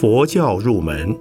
[0.00, 1.14] 佛教入门，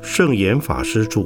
[0.00, 1.20] 圣严法师著。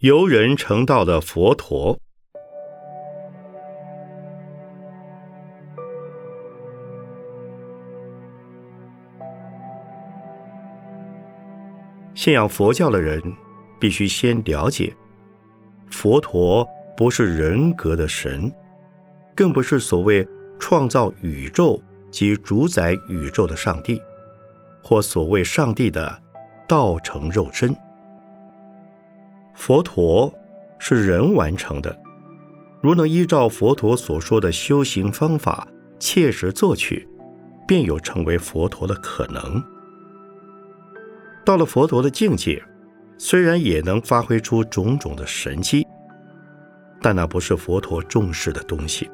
[0.00, 2.01] 游人成道的佛陀。
[12.22, 13.20] 信仰佛教的人
[13.80, 14.94] 必须先了解，
[15.90, 16.64] 佛陀
[16.96, 18.48] 不是人格的神，
[19.34, 20.24] 更不是所谓
[20.56, 21.82] 创造宇宙
[22.12, 24.00] 及主宰宇宙的上帝，
[24.84, 26.16] 或所谓上帝的
[26.68, 27.74] 道成肉身。
[29.52, 30.32] 佛陀
[30.78, 31.98] 是人完成的，
[32.80, 35.66] 如能依照佛陀所说的修行方法
[35.98, 37.08] 切实做去，
[37.66, 39.60] 便有成为佛陀的可能。
[41.44, 42.62] 到了佛陀的境界，
[43.18, 45.86] 虽然也能发挥出种种的神奇，
[47.00, 49.10] 但那不是佛陀重视的东西。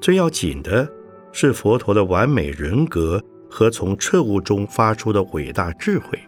[0.00, 0.88] 最要紧的
[1.32, 6.18] 是佛陀的完美人格和从彻悟中发出的伟大智慧。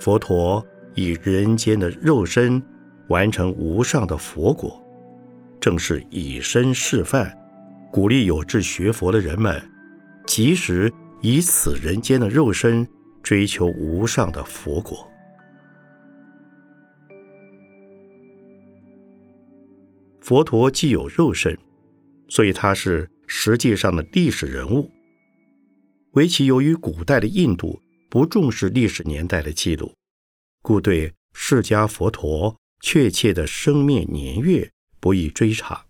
[0.00, 2.62] 佛陀以人间的肉身
[3.08, 4.82] 完成无上的佛果，
[5.60, 7.30] 正是以身示范，
[7.90, 9.60] 鼓励有志学佛的人们，
[10.26, 12.88] 即使以此人间的肉身。
[13.28, 15.06] 追求无上的佛果。
[20.18, 21.58] 佛陀既有肉身，
[22.30, 24.90] 所以他是实际上的历史人物。
[26.12, 29.92] 唯其由于古代的印度不重视历史年代的记录，
[30.62, 35.84] 故对释迦佛陀确切的生灭年月不易追查。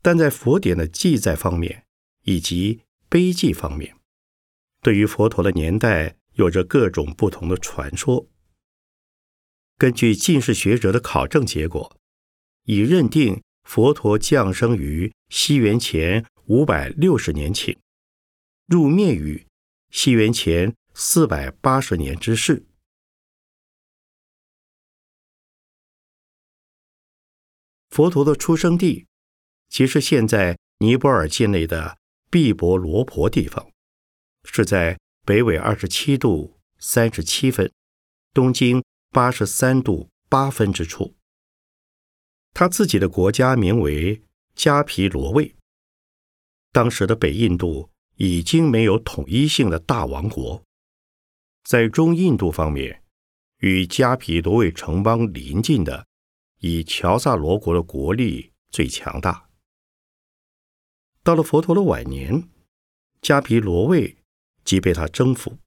[0.00, 1.82] 但在佛典的记载方面
[2.22, 3.92] 以及碑记方面，
[4.84, 8.28] 对于佛陀的年代，有着各种不同的传说。
[9.78, 11.98] 根据近世学者的考证结果，
[12.64, 17.74] 已认定佛陀降生于西元前五百六十年前，
[18.66, 19.46] 入灭于
[19.88, 22.66] 西元前四百八十年之事。
[27.88, 29.06] 佛陀的出生地，
[29.70, 31.96] 即是现在尼泊尔境内的
[32.30, 33.73] 毕博罗婆地方。
[34.44, 37.72] 是在北纬二十七度三十七分，
[38.32, 41.16] 东经八十三度八分之处。
[42.52, 44.22] 他自己的国家名为
[44.54, 45.54] 迦毗罗卫。
[46.70, 50.62] 当时的北印度已经没有统一性的大王国，
[51.64, 53.02] 在中印度方面，
[53.58, 56.06] 与迦毗罗卫城邦邻近的，
[56.60, 59.48] 以乔萨罗国的国力最强大。
[61.22, 62.48] 到了佛陀的晚年，
[63.22, 64.18] 迦毗罗卫。
[64.64, 65.58] 即被他征服，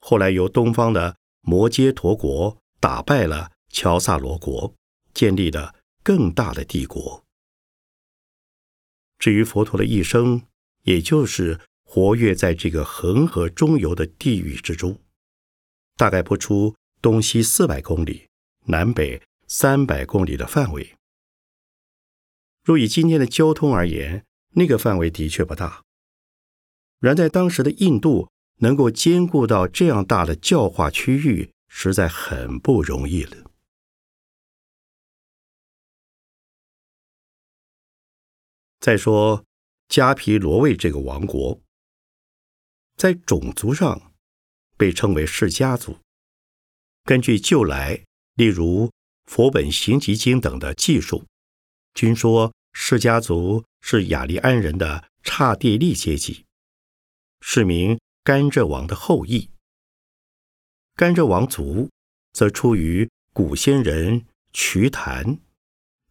[0.00, 4.74] 后来由东方的摩揭陀国打败了乔萨罗国，
[5.14, 7.24] 建立了更大的帝国。
[9.18, 10.42] 至于佛陀的一生，
[10.82, 14.98] 也就是活跃在这个恒河中游的地域之中，
[15.96, 18.28] 大概不出东西四百公里、
[18.66, 20.94] 南北三百公里的范围。
[22.62, 25.82] 若以今天的交通而言，那个范围的确不大。
[27.00, 33.50] 然在当时的印度，能够兼顾到这样大的教化区域，实在很不容易了。
[38.80, 39.44] 再说
[39.88, 41.60] 迦毗罗卫这个王国，
[42.96, 44.12] 在种族上
[44.76, 45.98] 被称为释迦族。
[47.04, 48.86] 根据旧来，例如
[49.24, 51.24] 《佛本行集经》等的记述，
[51.94, 56.44] 均说释迦族是雅利安人的刹帝利阶级。
[57.40, 59.50] 是名甘蔗王的后裔。
[60.94, 61.90] 甘蔗王族
[62.32, 65.38] 则出于古仙人瞿昙，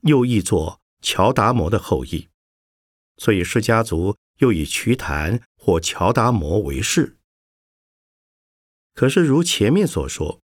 [0.02, 2.28] 又译作乔达摩的后裔，
[3.18, 7.18] 所以释家族又以瞿昙或乔达摩为氏。
[8.96, 10.42] 可是如前面所说，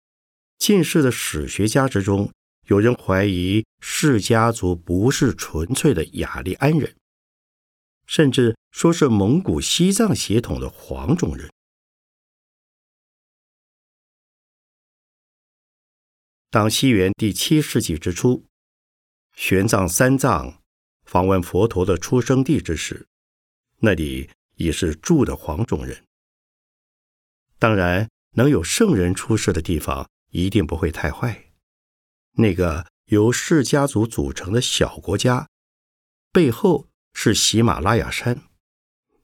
[0.58, 2.32] 近世的史学家之中，
[2.66, 6.97] 有人怀疑释家族不是纯粹的雅利安人。
[8.08, 11.52] 甚至说是蒙古西藏血统的黄种人。
[16.50, 18.46] 当西元第七世纪之初，
[19.34, 20.62] 玄奘三藏
[21.04, 23.06] 访问佛陀的出生地之时，
[23.80, 26.02] 那里已是住的黄种人。
[27.58, 31.52] 当然，能有圣人出世的地方，一定不会太坏。
[32.32, 35.46] 那个由释家族组成的小国家，
[36.32, 36.87] 背后。
[37.20, 38.42] 是喜马拉雅山，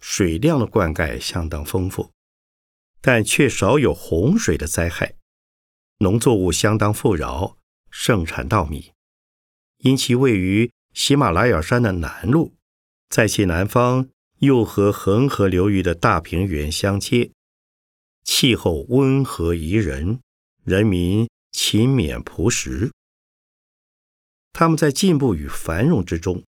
[0.01, 2.11] 水量的灌溉相当丰富，
[3.01, 5.15] 但却少有洪水的灾害。
[5.99, 7.57] 农作物相当富饶，
[7.93, 8.91] 盛产稻米。
[9.77, 12.55] 因其位于喜马拉雅山的南麓，
[13.11, 14.09] 在其南方
[14.41, 17.31] 又和恒河流域的大平原相接，
[18.25, 20.19] 气候温和宜人，
[20.65, 22.91] 人民勤勉朴实。
[24.53, 26.43] 他们在进步与繁荣之中，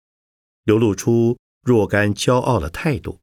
[0.64, 3.22] 流露出若干骄傲的态度。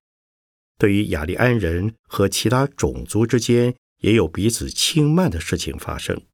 [0.78, 6.26] 对于雅利安人和其他种族之间，也有彼此轻慢的事情发生。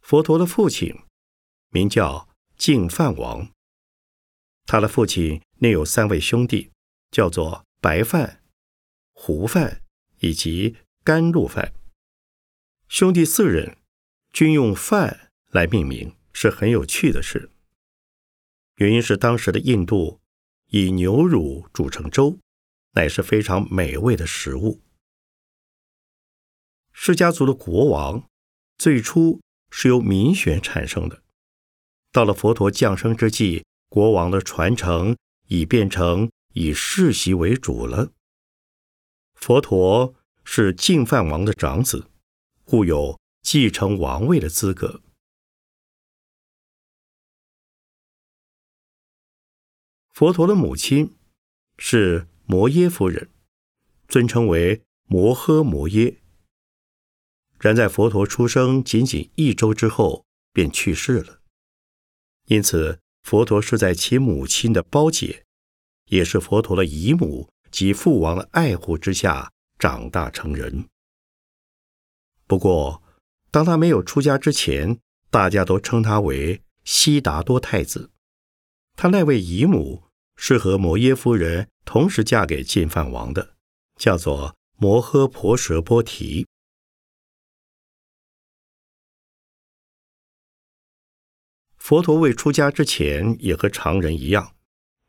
[0.00, 0.94] 佛陀的父亲
[1.70, 3.50] 名叫净饭王，
[4.66, 6.72] 他的父亲内有三位兄弟，
[7.10, 8.42] 叫做白饭、
[9.12, 9.82] 胡饭
[10.18, 11.72] 以及甘露饭。
[12.88, 13.78] 兄弟四人
[14.32, 17.50] 均用饭来命名，是很有趣的事。
[18.76, 20.20] 原因是当时的印度
[20.68, 22.38] 以牛乳煮成粥，
[22.92, 24.80] 乃是非常美味的食物。
[26.90, 28.26] 释迦族的国王
[28.78, 31.22] 最初是由民选产生的，
[32.10, 35.14] 到了佛陀降生之际，国王的传承
[35.48, 38.10] 已变成以世袭为主了。
[39.34, 40.14] 佛陀
[40.44, 42.08] 是净饭王的长子，
[42.64, 45.02] 故有继承王位的资格。
[50.12, 51.14] 佛陀的母亲
[51.78, 53.30] 是摩耶夫人，
[54.08, 56.18] 尊称为摩诃摩耶。
[57.58, 61.40] 然在佛陀出生仅仅一周之后便去世了，
[62.44, 65.44] 因此佛陀是在其母亲的胞姐，
[66.08, 70.84] 也是佛陀的姨母及父王的爱护之下长大成人。
[72.46, 73.02] 不过，
[73.50, 74.98] 当他没有出家之前，
[75.30, 78.10] 大家都称他为悉达多太子。
[79.02, 80.04] 他那位姨母
[80.36, 83.56] 是和摩耶夫人同时嫁给净饭王的，
[83.96, 86.46] 叫做摩诃婆舍波提。
[91.76, 94.54] 佛陀未出家之前，也和常人一样，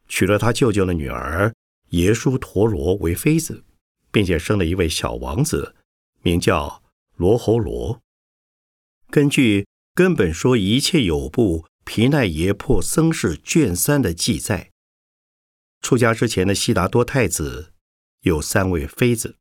[0.07, 1.53] 娶了他舅舅的女儿
[1.89, 3.63] 耶输陀罗为妃子，
[4.11, 5.75] 并且生了一位小王子，
[6.23, 6.81] 名叫
[7.15, 8.01] 罗侯罗。
[9.11, 11.67] 根据根本说一切有部。
[11.95, 14.71] 皮奈耶破僧氏卷三的记载，
[15.79, 17.75] 出家之前的悉达多太子
[18.21, 19.37] 有三位妃子：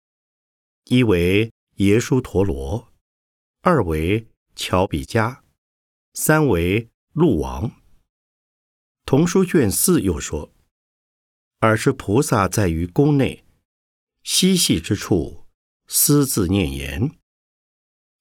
[0.84, 2.92] 一为耶输陀罗，
[3.62, 5.38] 二为乔比迦，
[6.12, 7.72] 三为鹿王。
[9.06, 10.52] 童书卷四又说，
[11.60, 13.46] 尔时菩萨在于宫内
[14.22, 15.46] 嬉戏之处，
[15.86, 17.18] 私自念言：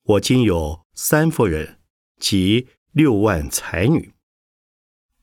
[0.04, 1.82] 我今有三夫人，
[2.18, 2.70] 及。
[2.94, 4.12] 六万才女，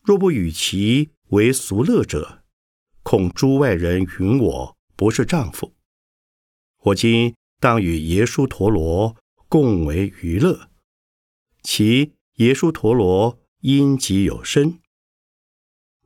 [0.08, 2.42] 若不与其为俗乐者，
[3.02, 5.74] 恐诸外人云我不是丈夫。
[6.78, 9.18] 我今当与耶稣陀罗
[9.50, 10.70] 共为娱乐，
[11.62, 14.80] 其耶稣陀罗因己有身。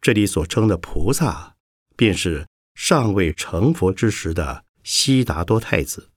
[0.00, 1.54] 这里所称的菩萨，
[1.94, 6.10] 便是尚未成佛之时的悉达多太子。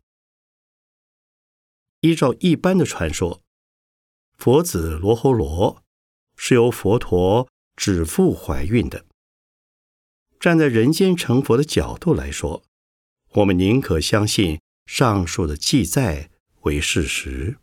[2.00, 3.44] 依照一般的传说。
[4.39, 5.84] 佛子罗侯罗
[6.36, 9.05] 是由佛陀指腹怀孕的。
[10.39, 12.63] 站在人间成佛的角度来说，
[13.32, 16.29] 我们宁可相信上述的记载
[16.62, 17.58] 为事实。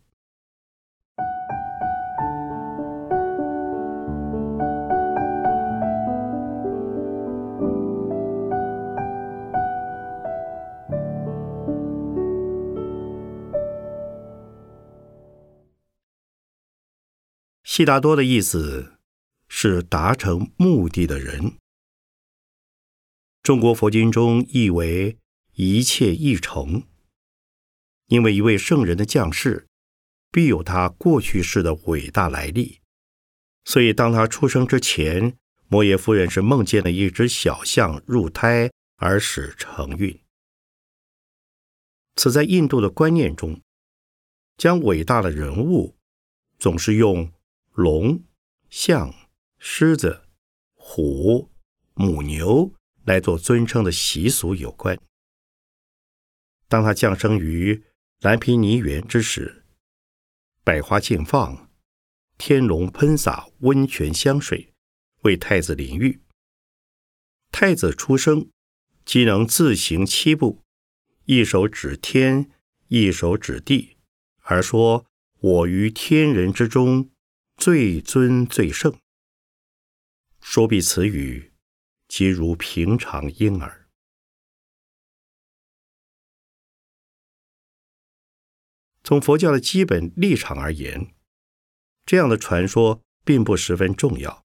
[17.63, 18.92] 悉达多的意思
[19.55, 21.57] 是达成目的的人。
[23.43, 25.19] 中国佛经中译为
[25.53, 26.87] 一切一成，
[28.07, 29.67] 因为一位圣人的降世
[30.31, 32.81] 必有他过去世的伟大来历，
[33.63, 40.19] 所以当他出生之前，摩耶夫人是梦见了一只小象入胎而使成孕。
[42.15, 43.61] 此在印度的观念中，
[44.57, 45.95] 将伟大的人物
[46.57, 47.31] 总是用。
[47.75, 48.23] 龙、
[48.69, 49.15] 象、
[49.65, 50.27] 狮子、
[50.73, 51.49] 虎、
[51.93, 52.73] 母牛
[53.05, 54.99] 来做尊称的习俗有关。
[56.67, 57.81] 当他降生于
[58.19, 59.63] 蓝毗尼园之时，
[60.65, 61.71] 百花竞放，
[62.37, 64.73] 天龙喷洒温泉香水，
[65.21, 66.19] 为太子淋浴。
[67.49, 68.49] 太子出生
[69.05, 70.61] 即能自行七步，
[71.23, 72.51] 一手指天，
[72.89, 73.95] 一手指地，
[74.41, 75.05] 而说
[75.39, 77.09] ：“我于天人之中。”
[77.55, 78.97] 最尊最圣，
[80.45, 81.53] 说毕此语，
[82.09, 83.89] 即如平常婴儿。
[89.05, 91.15] 从佛教的基本立场而言，
[92.05, 94.43] 这样的传说并不十分重要，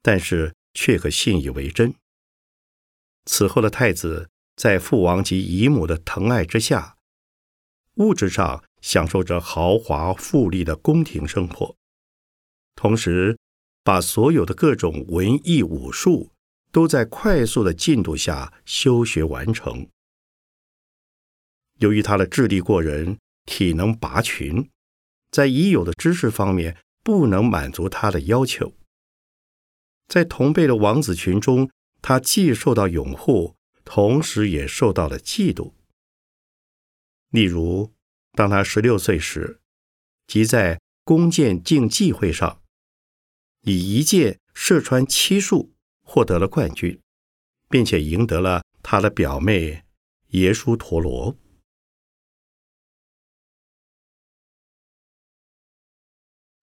[0.00, 1.94] 但是却可信以为真。
[3.26, 6.96] 此后的太子在父王及姨母的疼爱之下，
[7.96, 11.76] 物质上享受着豪华富丽的宫廷生活，
[12.74, 13.38] 同时
[13.82, 16.30] 把所有的各种文艺武术
[16.70, 19.88] 都在快速的进度下修学完成。
[21.78, 24.70] 由于他的智力过人，体能拔群，
[25.30, 28.72] 在已有的知识方面不能满足他的要求，
[30.06, 31.70] 在同辈的王子群中。
[32.04, 35.72] 他既受到拥护，同时也受到了嫉妒。
[37.30, 37.92] 例如，
[38.32, 39.60] 当他十六岁时，
[40.26, 42.61] 即在弓箭竞技会上，
[43.62, 47.00] 以一箭射穿七树，获得了冠军，
[47.68, 49.84] 并且赢得了他的表妹
[50.28, 51.36] 耶输陀罗。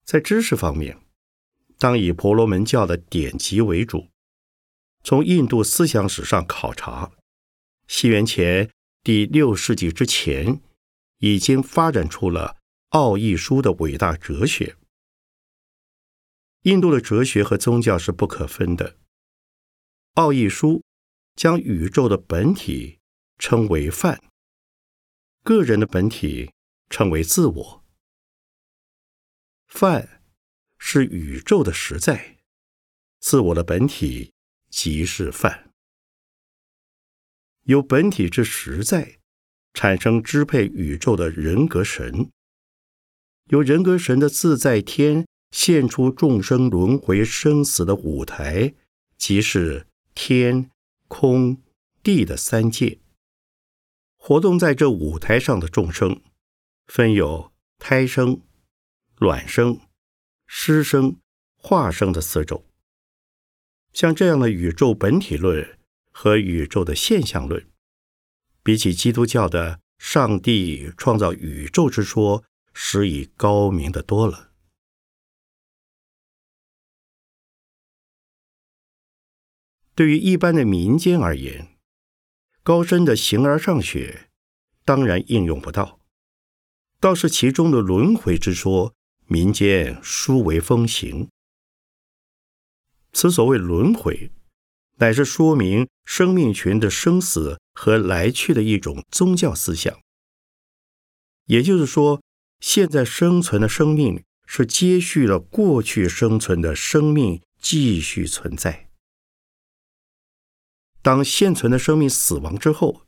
[0.03, 0.99] 在知识方面，
[1.77, 4.07] 当以婆罗门教的典籍为主。
[5.03, 7.11] 从印度思想史上考察，
[7.87, 8.69] 西元前
[9.03, 10.61] 第六世纪之前，
[11.19, 12.57] 已经发展出了
[12.89, 14.75] 奥义书的伟大哲学。
[16.63, 18.97] 印度的哲学和宗教是不可分的。
[20.15, 20.83] 奥义书
[21.35, 22.99] 将宇宙的本体
[23.37, 24.21] 称为梵，
[25.43, 26.51] 个人的本体
[26.89, 27.85] 称为自我。
[29.67, 30.21] 梵
[30.77, 32.37] 是宇宙的实在，
[33.19, 34.33] 自我的本体。
[34.71, 35.71] 即是梵。
[37.63, 39.17] 由本体之实在
[39.73, 42.29] 产生支配宇宙的人格神，
[43.45, 48.73] 由人格神的自在天现出众生轮回生死的舞台，
[49.17, 50.69] 即是天
[51.07, 51.61] 空
[52.03, 52.99] 地的三界。
[54.17, 56.21] 活动在这舞台上的众生，
[56.87, 58.41] 分有胎生、
[59.17, 59.79] 卵生、
[60.45, 61.17] 湿生、
[61.55, 62.65] 化生的四种。
[63.91, 65.79] 像这样的宇宙本体论
[66.11, 67.65] 和宇宙的现象论，
[68.61, 74.48] 比起基督教的上帝创造宇宙之说，实已高明的多了。
[79.99, 81.75] 对于一般的民间而言，
[82.63, 84.29] 高深的形而上学
[84.85, 85.99] 当然应用不到，
[87.01, 88.93] 倒是其中的轮回之说，
[89.27, 91.27] 民间殊为风行。
[93.11, 94.31] 此所谓轮回，
[94.99, 99.99] 乃是说明生命群的生死和来去的一种宗教思想。
[101.47, 102.21] 也就是说，
[102.61, 108.88] 现在生存的生命是接续了过去生存的生命继续存在。
[111.01, 113.05] 当现存的生命死亡之后，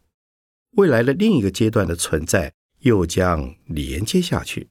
[0.71, 4.69] 未来的另一个阶段的存在又将连接下去，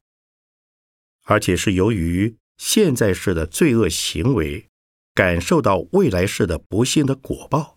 [1.24, 4.66] 而且是由于现在式的罪恶行为。
[5.12, 7.76] 感受到未来世的不幸的果报，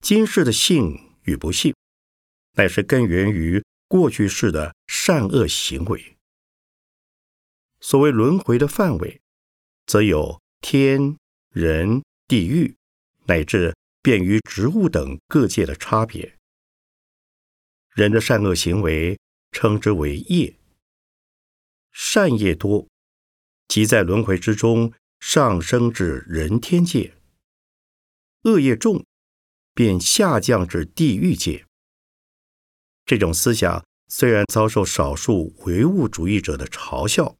[0.00, 1.74] 今世的幸与不幸，
[2.52, 6.18] 乃是根源于过去世的善恶行为。
[7.80, 9.20] 所谓轮回的范围，
[9.86, 11.16] 则有天、
[11.50, 12.76] 人、地狱，
[13.24, 13.74] 乃至
[14.08, 16.38] 便于植物等各界的差别。
[17.90, 19.20] 人的善恶行为
[19.52, 20.56] 称之为业，
[21.92, 22.88] 善业多，
[23.66, 24.94] 即在轮回之中。
[25.20, 27.16] 上升至人天界，
[28.44, 29.04] 恶业重，
[29.74, 31.66] 便下降至地狱界。
[33.04, 37.36] 这种思想虽然遭受少数唯物主义者的嘲笑，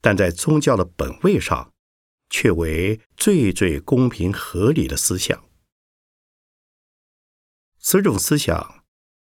[0.00, 1.73] 但在宗教的本位上，
[2.28, 5.44] 却为最最公平合理的思想。
[7.78, 8.84] 此种思想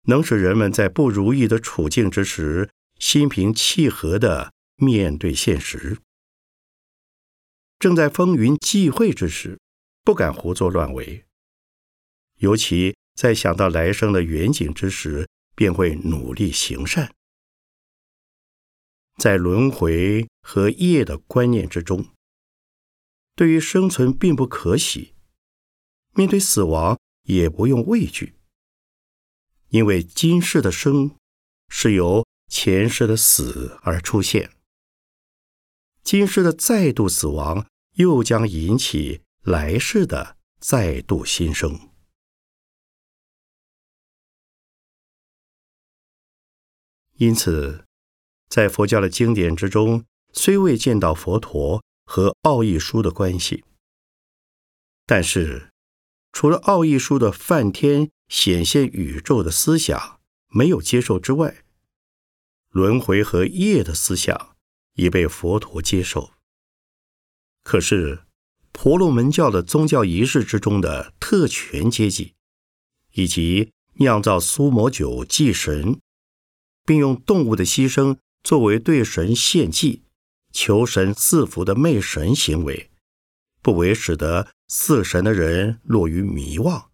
[0.03, 5.99] 能使人们在不如意的处境之时，心平气和地面对现实。
[7.79, 9.59] 正在风云际会之时，
[10.05, 11.25] 不敢胡作乱为；
[12.37, 17.15] 尤其在想到来生的远景之时，便会努力行善。
[19.19, 22.07] 在轮回和业的观念之中，
[23.35, 25.15] 对于生存并不可喜，
[26.15, 28.39] 面对死亡也不用畏惧，
[29.69, 31.17] 因为今世的生
[31.69, 34.51] 是由前世的死而出现，
[36.03, 37.67] 今世的再度死亡。
[37.97, 41.91] 又将引起来世的再度新生。
[47.17, 47.85] 因此，
[48.49, 53.65] 在佛教的经典之中，虽未见到佛陀和奥义书的关系。
[55.07, 55.71] 但是，
[56.33, 61.65] 除了奥义书的梵天显现宇宙的思想没有接受之外，
[62.71, 64.57] 轮回和业的思想
[64.95, 66.33] 已被佛陀接受。
[67.63, 68.25] 可是，
[68.73, 72.35] 婆罗门教的宗教仪式之中的特权阶级，
[73.13, 76.01] 以及酿造苏摩酒祭神，
[76.87, 80.03] 并用动物的牺牲作为对神献祭、
[80.53, 82.91] 求神赐福的媚神行为，
[83.61, 86.89] 不为使得祀神的人落于迷惘，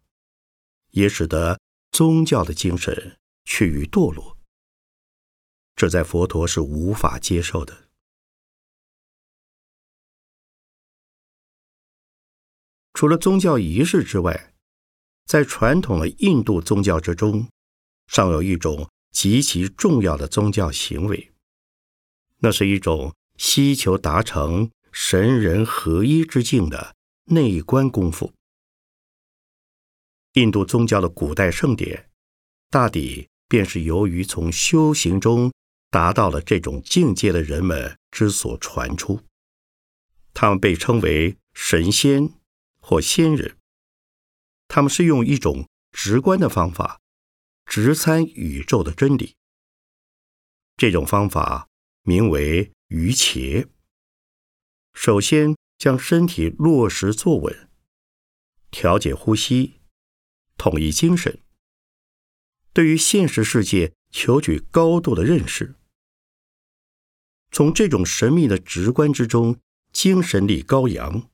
[0.91, 1.61] 也使得
[1.91, 4.39] 宗教的精神趋于堕落。
[5.75, 7.89] 这在佛陀是无法接受的。
[12.95, 14.55] 除了宗教仪式之外，
[15.25, 17.49] 在传统的印度宗教之中，
[18.09, 21.33] 尚有一种极其重要的宗教行为，
[22.39, 28.35] 那是一种希求达成神人合一之境的内观功夫。
[30.35, 32.11] 印度宗教的古代圣典，
[32.69, 35.51] 大抵便是由于从修行中
[35.91, 39.23] 达到了这种境界的人们之所传出，
[40.35, 42.31] 他们被称为神仙。
[42.81, 43.59] 或仙人，
[44.67, 47.03] 他们是用一种直观的方法
[47.67, 49.35] 直参宇宙的真理。
[50.75, 51.69] 这种方法
[52.05, 53.69] 名为瑜伽。
[54.95, 57.69] 首先将身体落实坐稳，
[58.71, 59.81] 调节呼吸，
[60.57, 61.41] 统一精神，
[62.73, 65.75] 对于现实世界求取高度的认识。
[67.51, 69.61] 从这种神秘的直观之中，
[69.93, 71.31] 精神力高扬。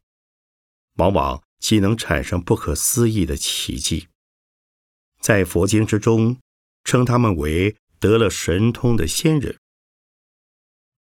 [0.95, 4.09] 往往既能产生不可思议的奇迹，
[5.21, 6.39] 在佛经之中
[6.85, 9.59] 称他们为得了神通的仙人。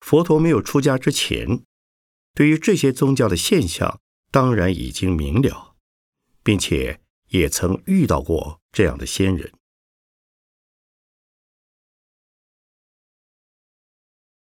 [0.00, 1.62] 佛陀没有出家之前，
[2.34, 5.76] 对于这些宗教的现象，当然已经明了，
[6.42, 9.52] 并且也曾遇到过这样的仙人。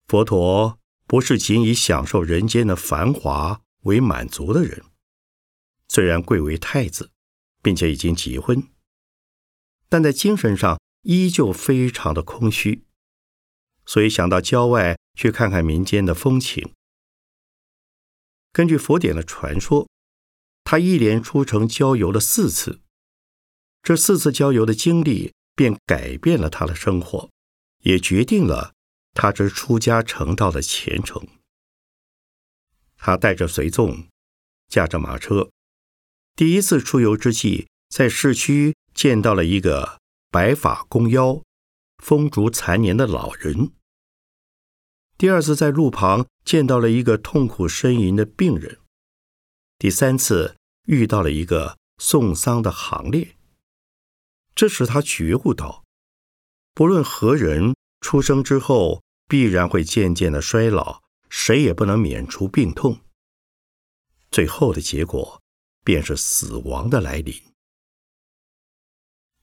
[0.07, 4.83] 佛陀不是仅以享受人间的繁华为满足的人。
[5.87, 7.11] 虽然贵为太子，
[7.61, 8.69] 并且已经结婚，
[9.89, 12.85] 但在精神上依旧非常的空虚，
[13.85, 16.73] 所以想到郊外去看看民间的风情。
[18.51, 19.87] 根据佛典的传说，
[20.63, 22.81] 他一连出城郊游了四次，
[23.81, 27.29] 这四次郊游的经历便改变了他的生活，
[27.79, 28.73] 也决定了
[29.13, 31.27] 他之出家成道的前程。
[32.97, 34.07] 他带着随从，
[34.67, 35.49] 驾着马车。
[36.35, 41.41] 第一次出游之际，在市区见到了一个白发弓腰、
[41.97, 43.71] 风烛残年的老人。
[45.21, 48.79] 第二次在路旁见到了一个痛苦呻吟的病人。
[49.77, 50.57] 第三次
[50.87, 53.35] 遇到了一个送丧的行列。
[54.55, 55.83] 这使他觉悟到，
[56.73, 63.01] 不论何人出生之后，必然会渐渐的衰老，谁也不能免除病痛。
[64.31, 65.39] 最后的结果。
[65.83, 67.35] 便是死亡的来临。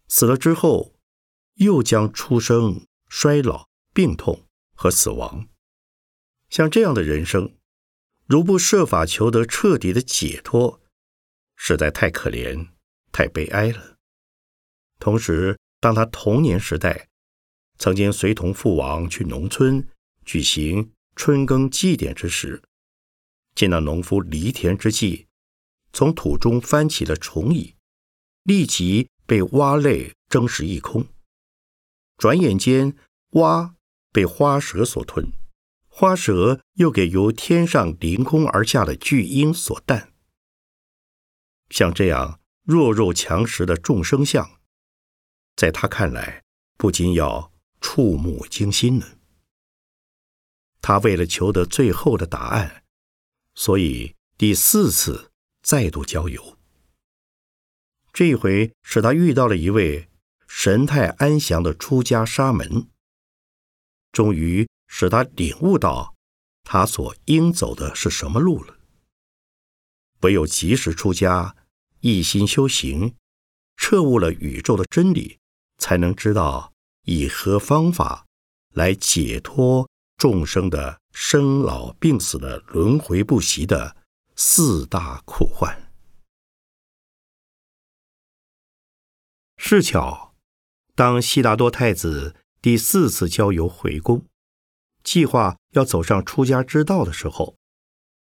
[0.08, 0.94] 死了之后，
[1.54, 5.48] 又将出生、衰老、病痛和死亡。
[6.48, 7.54] 像这样的人生，
[8.26, 10.80] 如不设法求得彻底的解脱，
[11.56, 12.68] 实在太可怜、
[13.12, 13.96] 太悲哀了。
[14.98, 17.08] 同时，当他童年时代
[17.78, 19.86] 曾经随同父王去农村
[20.24, 22.62] 举行春耕祭典之时，
[23.54, 25.26] 见到农夫犁田之际。
[25.90, 27.74] 从土中翻起了虫蚁，
[28.42, 31.06] 立即被蛙类争食一空。
[32.18, 32.94] 转眼间，
[33.30, 33.74] 蛙
[34.12, 35.32] 被花蛇所吞，
[35.98, 40.12] 花蛇又给由天上凌空而下的巨鹰所啖。
[41.70, 44.60] 像这样弱肉强食的众生相，
[45.56, 46.44] 在他看来，
[46.76, 49.06] 不禁要触目惊心呢。
[50.80, 52.84] 他为了求得最后的答案，
[53.56, 55.32] 所以第四次。
[55.60, 56.56] 再度郊游，
[58.12, 60.08] 这一回使他遇到了一位
[60.46, 62.88] 神态安详的出家沙门，
[64.12, 66.16] 终于使他领悟到
[66.64, 68.78] 他所应走的是什么路了。
[70.22, 71.54] 唯有及时出家，
[72.00, 73.14] 一心修行，
[73.76, 75.38] 彻悟了宇宙的真理，
[75.78, 76.72] 才能知道
[77.04, 78.26] 以何方法
[78.74, 83.96] 来解脱众生的生老病死的轮回不息的。
[84.40, 85.90] 四大苦患。
[89.56, 90.36] 是巧，
[90.94, 94.24] 当悉达多太子第四次郊游回宫，
[95.08, 97.56] 计划要走上出家之道的时候，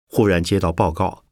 [0.08, 1.24] 忽然接到报告，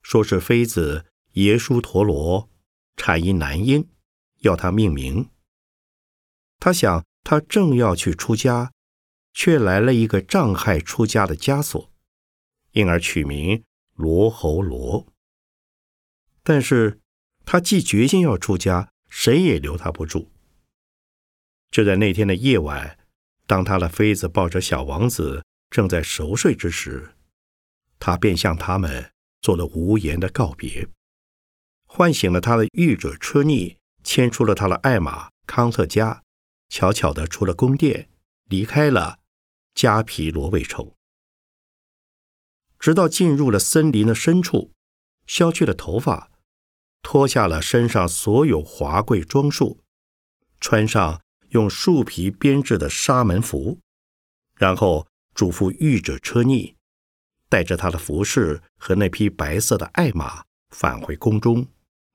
[0.00, 2.48] 说是妃子耶输陀罗
[2.96, 3.86] 产一男婴，
[4.38, 5.28] 要他命名。
[6.58, 8.72] 他想，他正要去出家，
[9.34, 11.92] 却来了一个障害出家的枷锁，
[12.72, 13.62] 因而取名
[13.92, 15.06] 罗侯罗。
[16.42, 17.02] 但是，
[17.44, 20.30] 他既决心要出家，谁也留他不住。
[21.70, 22.98] 就在那天的夜晚，
[23.50, 27.16] 当他的妃子抱着小王子正在熟睡之时，
[27.98, 29.10] 他便向他们
[29.42, 30.86] 做了无言的告别，
[31.84, 36.22] 唤醒了他的御者车逆，牵出了他的爱马康特加，
[36.68, 38.08] 悄悄地出了宫殿，
[38.44, 39.18] 离开了
[39.74, 40.92] 加皮罗卫城，
[42.78, 44.70] 直到进入了森林的深处，
[45.26, 46.30] 削去了头发，
[47.02, 49.80] 脱下了身上所有华贵装束，
[50.60, 53.78] 穿上用树皮编制的沙门服，
[54.56, 56.76] 然后嘱咐御者车逆。
[57.48, 61.66] 带着他的服饰和那匹白色的爱马返回宫中，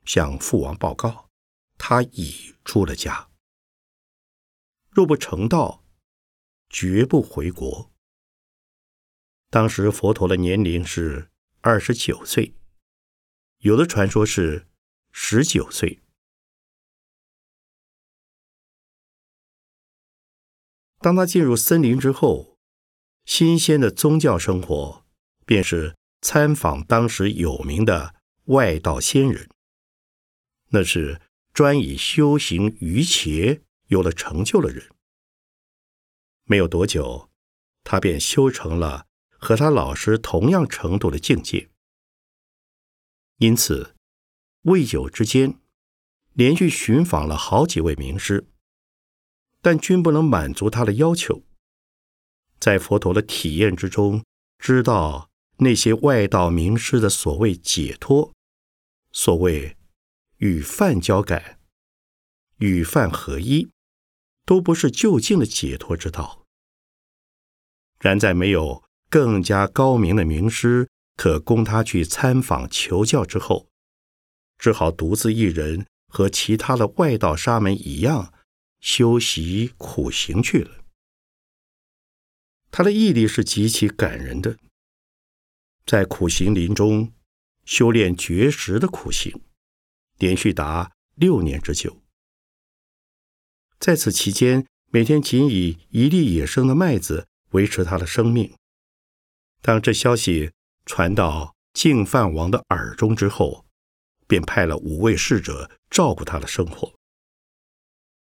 [0.06, 1.30] 向父王报告，
[1.78, 3.28] 他已出了家。
[4.90, 5.84] 若不成道，
[6.70, 7.92] 绝不回国。
[9.50, 12.56] 当时佛陀的年龄是二十九岁，
[13.58, 14.68] 有的传说是
[15.12, 16.00] 十九岁。
[21.06, 22.58] 当他进入森林之后，
[23.26, 25.06] 新鲜的宗教生活。
[25.46, 28.16] 便是参访当时有名的
[28.46, 29.48] 外道仙人，
[30.70, 31.22] 那是
[31.54, 34.90] 专以修行于伽有了成就的人。
[36.46, 37.30] 没有多久，
[37.84, 41.70] 他便修成了和他老师同样程度的境界。
[43.38, 43.96] 因此，
[44.64, 45.60] 未久之间，
[46.34, 48.48] 连续寻访了好几位名师，
[49.66, 51.42] 但均不能满足他的要求。
[52.60, 54.24] 在佛陀的体验之中，
[54.60, 55.32] 知道。
[55.58, 58.34] 那些外道名师的所谓解脱，
[59.12, 59.78] 所谓
[60.38, 61.60] 与梵交感、
[62.58, 63.70] 与梵合一，
[64.46, 66.44] 都不是就近的解脱之道。
[68.02, 73.70] 然在没有更加高明的名师可供他去参访求教之后，
[74.60, 78.34] 只好独自一人和其他的外道沙门一样
[78.86, 80.86] 修习苦行去了。
[82.70, 84.60] 他的毅力是极其感人的。
[85.88, 87.12] 在苦行林中
[87.66, 89.42] 修炼绝食的苦行，
[90.20, 92.00] 连续达六年之久。
[93.80, 98.54] 在此期间，每天仅以一粒野生的麦子维持他的生命。
[99.64, 100.52] 当这消息
[100.86, 103.66] 传到净饭王的耳中之后，
[104.28, 106.94] 便派了五位侍者照顾他的生活。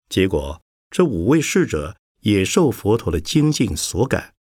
[0.08, 4.34] 结果，这五位侍者也受佛陀的精进所感，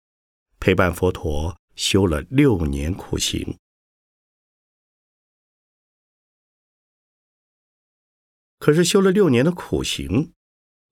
[0.58, 1.56] 陪伴佛陀。
[1.76, 3.58] 修了六年苦行，
[8.60, 10.32] 可是修了六年的苦行，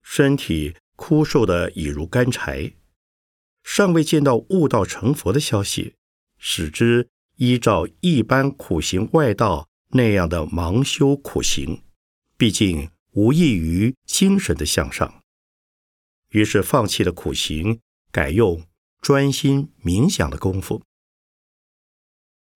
[0.01, 2.73] 身体枯瘦的已如干柴，
[3.63, 5.95] 尚未见到悟道成佛的消息，
[6.37, 7.07] 使之
[7.37, 11.81] 依照一般苦行外道那样的盲修苦行，
[12.35, 15.23] 毕竟无异于精神的向上，
[16.29, 17.79] 于是放弃了苦行，
[18.11, 18.63] 改用。
[19.01, 20.81] 专心冥想的功夫，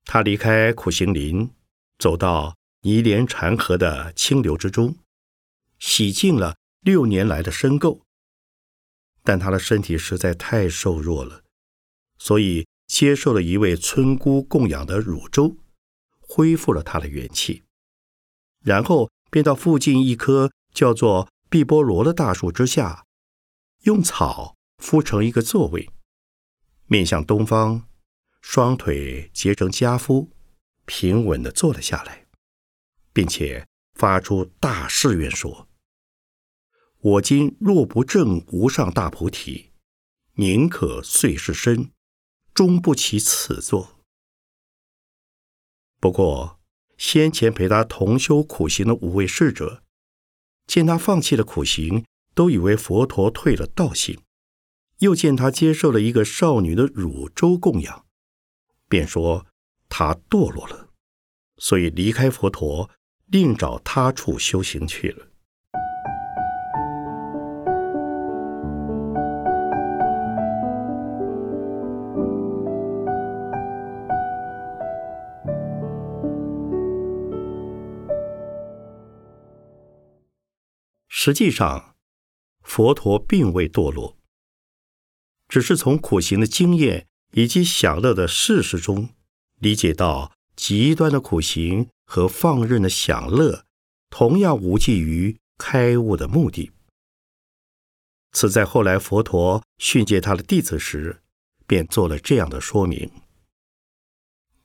[0.06, 1.52] 他离开苦行林，
[2.00, 4.96] 走到泥莲禅河的清流之中，
[5.78, 8.00] 洗净了六年来的深垢。
[9.24, 11.44] 但他的身体实在太瘦弱了，
[12.18, 15.58] 所以接受了一位村姑供养的乳粥，
[16.22, 17.66] 恢复了他的元气。
[18.64, 23.06] 然后便到附近一棵叫做碧波罗的大树之下，
[23.84, 25.90] 用草铺成一个座位。
[26.86, 27.88] 面向东方，
[28.42, 30.32] 双腿结成家夫，
[30.86, 32.28] 平稳地坐了下来，
[33.12, 35.68] 并且发出大誓愿说
[37.00, 39.72] ：“我今若不证无上大菩提，
[40.36, 41.92] 宁可碎世身，
[42.54, 44.00] 终不起此座。”
[46.00, 46.57] 不过，
[46.98, 49.84] 先前陪他同修苦行的五位侍者，
[50.66, 54.20] 见他放弃了苦行，都以为佛陀退了道心。
[55.00, 58.06] 又见他接受了一个少女的乳粥供养，
[58.90, 59.46] 便说
[59.88, 60.90] 他堕落了，
[61.58, 62.90] 所以离开佛陀，
[63.28, 65.27] 另找他处修行去了。
[81.20, 81.96] 实际上，
[82.62, 84.20] 佛陀并未堕落。
[85.48, 89.10] 只是从苦行的经验以及享乐的事实中，
[89.56, 93.66] 理解到极端的苦行和放任的享乐，
[94.12, 96.72] 同样无济于开悟的目的。
[98.34, 101.24] 此在后来佛陀训诫他的弟子时，
[101.66, 103.12] 便做了这样的说明：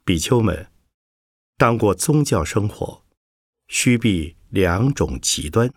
[0.05, 0.71] 比丘们，
[1.57, 3.03] 当过宗教生活，
[3.69, 5.73] 须避两种极端。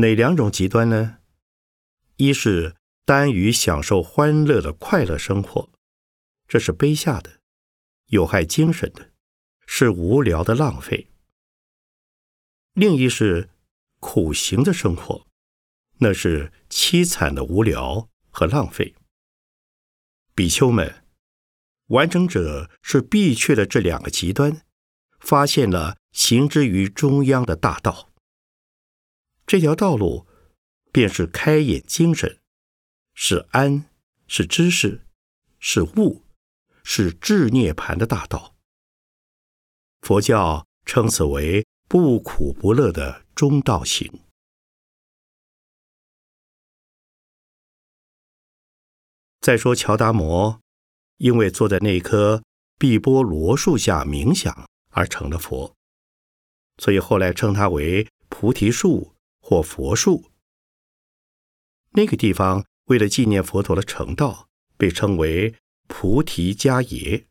[0.00, 1.18] 哪两种极端呢？
[2.18, 5.70] 一是耽于享受欢乐的快乐生活，
[6.46, 7.40] 这是卑下的，
[8.06, 9.10] 有害精神的，
[9.66, 11.08] 是无聊的浪费；
[12.74, 13.50] 另一是
[13.98, 15.26] 苦行的生活。
[16.00, 18.94] 那是凄惨的无聊和浪费。
[20.32, 21.02] 比丘们，
[21.88, 24.62] 完成者是避却了这两个极端，
[25.18, 28.12] 发现了行之于中央的大道。
[29.48, 30.26] 这条道路
[30.92, 32.38] 便是开眼精神，
[33.14, 33.88] 是安，
[34.26, 35.06] 是知识，
[35.58, 36.26] 是悟，
[36.84, 38.54] 是智涅盘的大道。
[40.02, 44.20] 佛教称此为不苦不乐的中道行。
[49.40, 50.60] 再说乔达摩，
[51.16, 52.42] 因为坐在那棵
[52.78, 55.74] 碧波罗树下冥想而成了佛，
[56.76, 59.14] 所以后来称他为菩提树
[59.48, 60.30] 或佛树。
[61.92, 65.54] 那个地方为了纪念佛陀的成道，被称为
[65.86, 67.26] 菩提迦耶。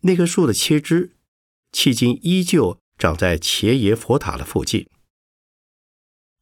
[0.00, 1.14] 那棵树的切枝，
[1.70, 4.88] 迄今依旧长在伽耶佛塔的附近。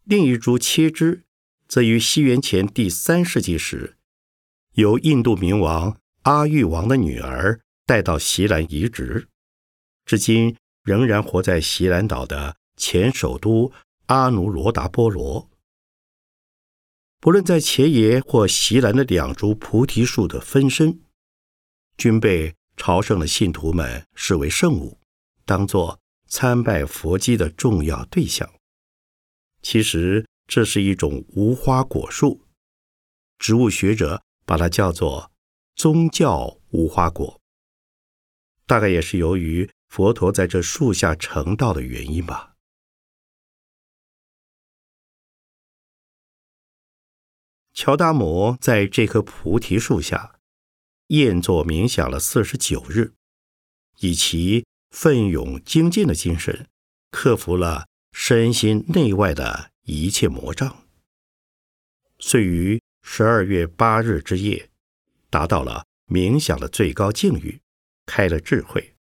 [0.05, 1.25] 另一株切枝，
[1.69, 3.99] 则于西元前第三世纪时。
[4.77, 9.29] 由印度明王阿育王的女儿带到锡兰移植，
[10.07, 13.71] 至今仍然活在锡兰岛的前首都
[14.13, 15.49] 阿努罗达波罗。
[17.19, 21.01] 不论在茄耶或席兰的两株菩提树的分身，
[21.97, 24.99] 均被朝圣的信徒们视为圣物，
[25.47, 28.47] 当作参拜佛基的重要对象。
[29.63, 32.43] 其实这是一种无花果树，
[33.39, 34.23] 植物学者。
[34.45, 35.31] 把它叫做
[35.77, 37.41] 宗教无花果，
[38.67, 42.52] 大概也是由于佛陀在这树下成道的原因吧。
[47.85, 50.37] 乔达摩在这棵菩提树下
[51.09, 53.15] 宴坐冥想了四十九日，
[53.99, 56.69] 以其奋勇精进的精神，
[57.11, 60.85] 克服了身心内外的一切魔障，
[62.21, 62.81] 遂于。
[63.03, 64.71] 十二月八日之夜，
[65.29, 67.61] 达到了冥想的最高境遇，
[68.07, 68.95] 开了智慧，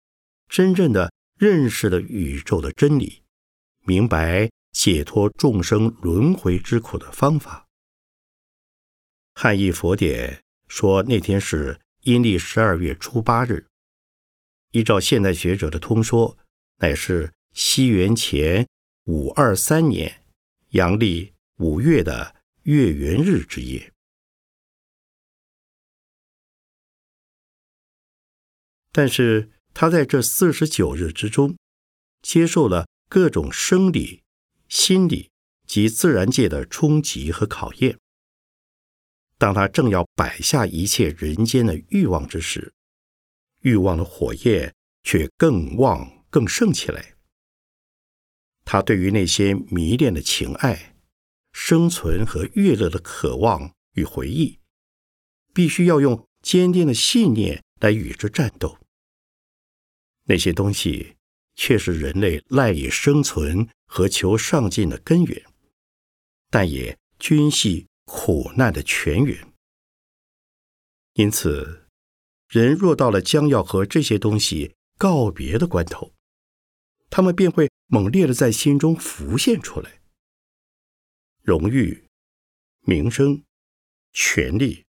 [0.49, 3.25] 真正的认识了宇宙的真理，
[3.85, 7.68] 明白解脱众生轮回之苦的方法。
[9.41, 13.69] 汉译佛典说那天是阴历十二月初八日，
[14.73, 16.37] 依照现代学者的通说，
[16.79, 18.67] 乃是西元前
[19.05, 20.25] 五二三年
[20.71, 22.35] 阳历五月的。
[22.65, 23.95] 月圆日之夜，
[28.93, 31.57] 但是他在这四十九日之中，
[32.21, 34.23] 接受了各种生理、
[34.69, 35.31] 心理
[35.67, 37.99] 及自然界的冲击和考验。
[39.39, 42.75] 当他正要摆下一切人间的欲望之时，
[43.63, 47.15] 欲望的火焰却更旺、更盛起来。
[48.65, 50.95] 他对于那些迷恋的情爱。
[51.51, 54.61] 生存和悦乐的渴望与回忆，
[55.53, 58.79] 必须要用坚定的信念来与之战斗。
[60.27, 61.17] 那些东西
[61.57, 65.43] 却是人类赖以生存和求上进的根源，
[66.49, 69.53] 但也均系苦难的泉源。
[71.13, 71.87] 因此，
[72.49, 76.15] 人若到了将要和这些东西告别的关头，
[77.11, 80.01] 他们便会猛烈的在心中浮现出来。
[81.43, 82.09] 荣誉、
[82.81, 83.43] 名声、
[84.13, 84.87] 权力、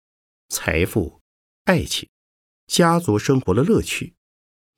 [0.49, 1.21] 财富、
[1.65, 2.09] 爱情、
[2.65, 4.15] 家族生活的乐趣，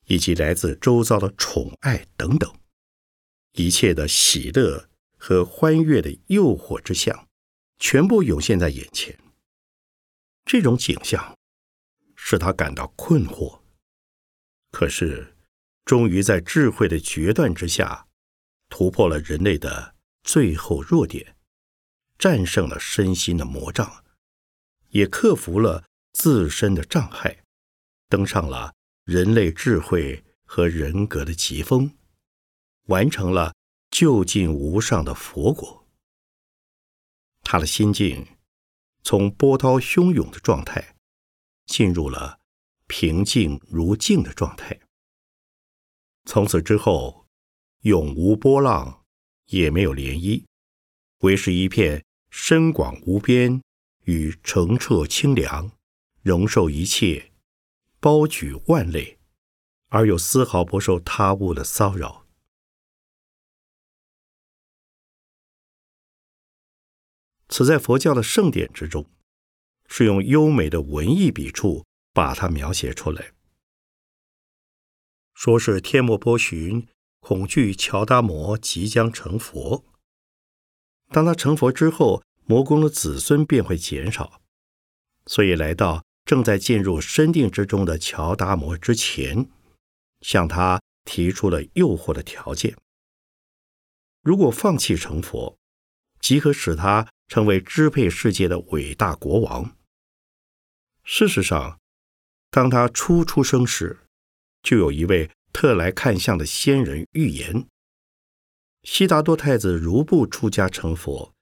[0.07, 2.53] 以及来自周遭的宠爱等等，
[3.53, 7.27] 一切的喜乐和欢悦的诱惑之相，
[7.79, 9.17] 全部涌现在眼前。
[10.45, 11.37] 这种景象
[12.15, 13.61] 使他感到困惑，
[14.71, 15.35] 可是
[15.85, 18.07] 终于在智慧的决断之下，
[18.69, 21.35] 突破了人类的最后弱点。
[22.17, 24.05] 战胜了身心的魔障，
[24.91, 25.83] 也克服了
[26.13, 27.43] 自身的障碍，
[28.07, 31.97] 登上了人类智慧和人格的奇峰，
[32.85, 33.53] 完成了
[33.91, 35.84] 就近无上的佛果。
[37.45, 38.27] 他的心境
[39.03, 40.95] 从波涛汹涌的状态，
[41.67, 42.39] 进入了
[42.87, 44.79] 平静如镜的状态。
[46.25, 47.27] 从此之后，
[47.81, 49.05] 永无波浪，
[49.45, 50.43] 也没有涟漪，
[51.19, 53.61] 唯是一片深广无边
[54.05, 55.71] 与澄澈清凉，
[56.23, 57.31] 容受一切，
[57.99, 59.19] 包举万类，
[59.89, 62.24] 而又丝毫不受他物的骚扰。
[67.47, 69.05] 此在佛教的圣典之中，
[69.87, 73.33] 是用优美的文艺笔触把它描写出来。
[75.33, 76.87] 说是天魔波旬
[77.19, 79.83] 恐惧乔达摩即将成佛，
[81.09, 84.41] 当他成佛之后，魔宫的子孙便会减少，
[85.25, 89.49] 所以来到正在进入深定之中的乔达摩之前，
[90.21, 92.75] 向他提出了诱惑的条件：
[94.21, 95.57] 如果放弃成佛，
[96.19, 99.75] 即可使他成为支配世界的伟大国王。
[101.03, 101.79] 事实上，
[102.49, 104.07] 当他初出生时，
[104.63, 107.67] 就有一位特来看相的仙人预言：
[108.83, 111.33] 悉达多太子如不出家成佛，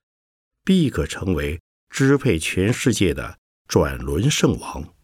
[0.62, 4.94] 必可成为支配全世界的转轮圣王。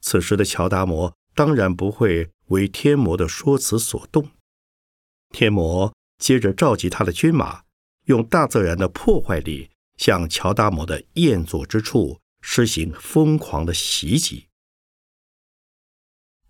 [0.00, 4.30] 此时的乔达摩当然不会为天魔的说辞所动，
[5.30, 7.64] 天魔接着召集他的军马，
[8.04, 14.48] 用大自然的破坏力向乔达摩的宴坐之处施行疯狂的袭击。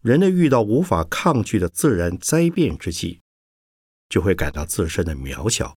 [0.00, 3.20] 人类遇到无法抗拒的自然灾变之际，
[4.08, 5.76] 就会感到自身的渺小，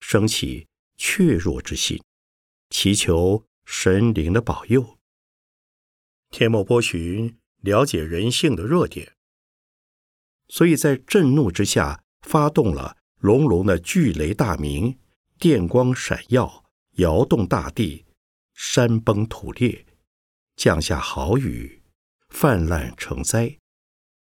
[0.00, 2.00] 升起怯弱之心，
[2.70, 4.98] 祈求神灵的保佑。
[6.30, 9.16] 天魔波旬了解人性的弱点，
[10.48, 14.98] 所以在震怒之下，发动了隆隆的巨雷大鸣，
[15.44, 18.06] 电光闪耀，摇动大地，
[18.54, 19.84] 山崩土裂，
[20.56, 21.82] 降下豪雨，
[22.30, 23.58] 泛滥成灾。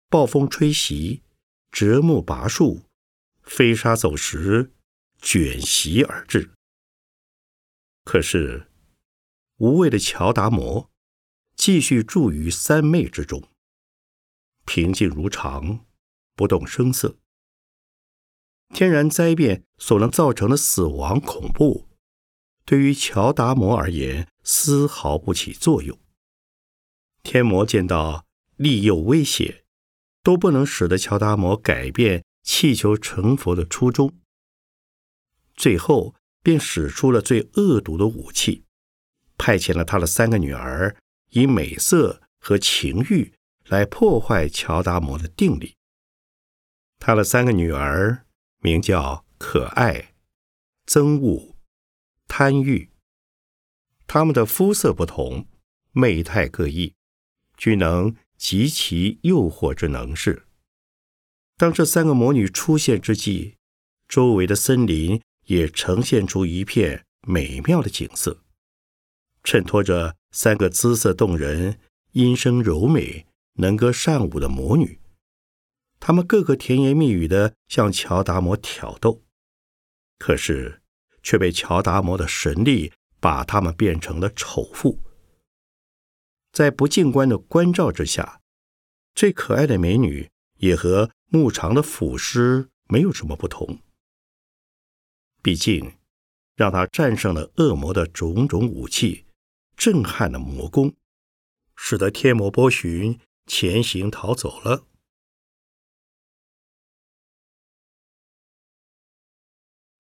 [0.08, 1.24] 暴风吹袭，
[1.72, 2.84] 折木拔树，
[3.42, 4.70] 飞沙走石，
[5.20, 6.52] 卷袭而至。
[8.04, 8.70] 可是，
[9.56, 10.88] 无畏的乔达摩
[11.56, 13.42] 继续住于三昧之中，
[14.64, 15.84] 平静如常，
[16.36, 17.18] 不动声色。
[18.74, 21.88] 天然灾变所能造成的死亡恐怖，
[22.64, 25.98] 对于乔达摩而言丝毫不起作用。
[27.22, 28.26] 天魔见到
[28.56, 29.64] 利诱威胁。
[30.20, 34.12] 都不能使得乔达摩改变气求成佛的初衷，
[35.54, 38.64] 最后便使出了最恶毒的武器，
[39.38, 40.94] 派遣了他的三个女儿，
[41.30, 43.32] 以美色和情欲
[43.68, 45.76] 来破坏乔达摩的定力。
[46.98, 48.26] 他的三个女儿
[48.60, 50.14] 名叫可爱、
[50.86, 51.56] 憎恶、
[52.26, 52.90] 贪欲，
[54.06, 55.46] 他们的肤色不同，
[55.92, 56.94] 媚态各异，
[57.56, 58.14] 均能。
[58.38, 60.46] 极其诱惑之能事。
[61.56, 63.56] 当这三个魔女出现之际，
[64.06, 68.44] 周围的森林也呈现出一片美妙的景色，
[69.42, 71.80] 衬托着三个姿色动人、
[72.12, 75.00] 音声柔美、能歌善舞的魔女。
[76.00, 79.24] 他们个个甜言蜜语的向乔达摩挑逗，
[80.18, 80.82] 可是
[81.22, 85.00] 却被乔达摩的神力把他们变成了丑妇。
[86.52, 88.40] 在不进官的关照之下，
[89.14, 93.80] 最可爱的美女也和牧场的腐尸没有什么不同。
[95.42, 95.98] 毕竟，
[96.56, 99.26] 让他战胜了恶魔的种种武器，
[99.76, 100.96] 震撼了魔宫，
[101.76, 104.87] 使得天魔波旬前行逃走了。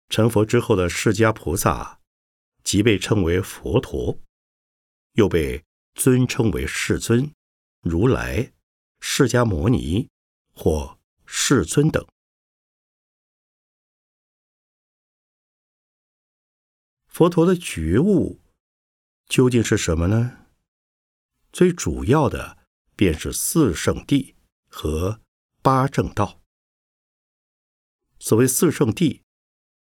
[0.08, 2.00] 成佛之后的释迦菩萨，
[2.62, 4.20] 即被称为佛陀，
[5.12, 5.64] 又被。
[5.94, 7.34] 尊称为世尊、
[7.80, 8.52] 如来、
[9.00, 10.08] 释迦牟尼
[10.52, 10.96] 或
[11.26, 12.06] 世尊等。
[17.08, 18.40] 佛陀的觉悟
[19.26, 20.46] 究竟是什么呢？
[21.52, 22.58] 最主要的
[22.94, 24.36] 便是四圣谛
[24.68, 25.20] 和
[25.62, 26.40] 八正道。
[28.20, 29.22] 所谓四圣谛，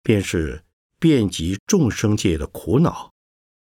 [0.02, 0.64] 便是
[1.00, 3.12] 遍及众生界的苦恼，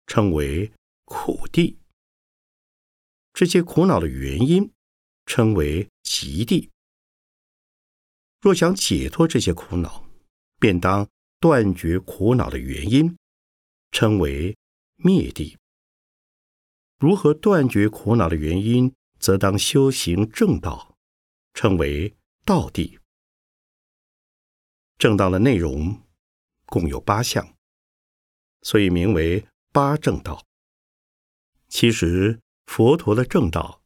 [0.06, 0.72] 称为
[1.04, 1.78] 苦地。
[3.32, 4.70] 这些苦恼的原因
[5.26, 6.70] 称为极地。
[8.40, 10.04] 若想解脱这些苦恼，
[10.58, 11.08] 便当
[11.38, 13.16] 断绝苦恼的原因，
[13.90, 14.56] 称为
[14.96, 15.56] 灭地。
[16.98, 20.96] 如何断绝苦恼的原因，则当修行正道，
[21.54, 22.14] 称为
[22.44, 22.98] 道地。
[24.98, 26.00] 正道的内容
[26.72, 27.54] 共有八项，
[28.62, 30.46] 所以名为八正道。
[31.68, 32.40] 其实。
[32.64, 33.82] 佛陀的正道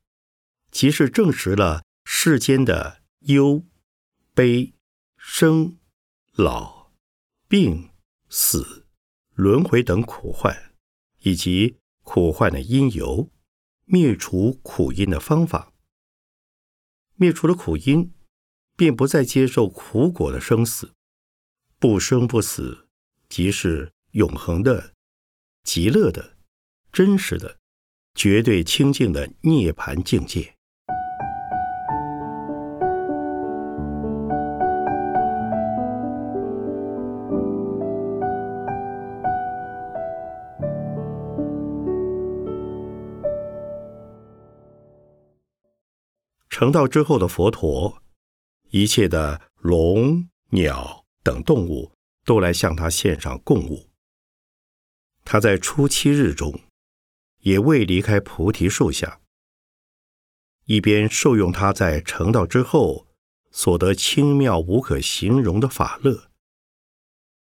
[0.71, 3.65] 即是证实了世间的忧、
[4.33, 4.75] 悲、
[5.17, 5.79] 生、
[6.35, 6.93] 老、
[7.49, 7.91] 病、
[8.29, 8.87] 死、
[9.35, 10.73] 轮回等苦患，
[11.23, 13.33] 以及苦患的因由，
[13.87, 15.73] 灭除苦因的方法。
[17.17, 18.13] 灭除了苦因，
[18.77, 20.95] 便不再接受苦果的生死，
[21.79, 22.89] 不生不死，
[23.29, 24.95] 即是永恒的、
[25.63, 26.37] 极乐的、
[26.91, 27.59] 真实的、
[28.15, 30.55] 绝对清净的涅盘境界。
[46.49, 48.03] 成道之后的佛陀，
[48.71, 51.91] 一切的龙、鸟等动物
[52.25, 53.91] 都来向他献上供物。
[55.25, 56.61] 他在初七日中，
[57.41, 59.21] 也未离开菩提树下，
[60.67, 63.09] 一边受用他在成道之后
[63.51, 66.31] 所得清妙无可形容的法乐，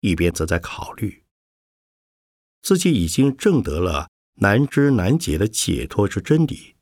[0.01, 1.23] 一边则在考虑
[2.61, 4.11] 自己已经证得了
[4.41, 6.75] 难知难解的解脱之真理。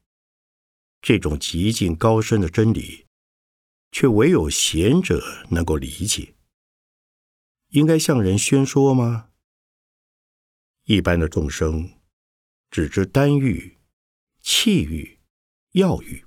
[1.02, 3.04] 这种极尽高深的真理，
[3.92, 6.35] 却唯有贤者能够理解。
[7.76, 9.28] 应该向人宣说吗？
[10.84, 12.00] 一般的众生
[12.70, 13.76] 只知丹欲、
[14.40, 15.20] 气欲、
[15.72, 16.24] 药欲，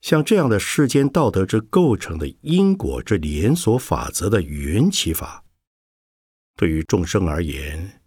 [0.00, 5.44] 像这样的世间道德之构成的因果之连锁法则的缘起法，
[6.54, 8.00] 对于众生而言